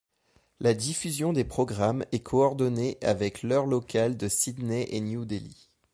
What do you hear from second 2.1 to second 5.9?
est coordonnée avec l'heure locale de Sydney et New Delhi.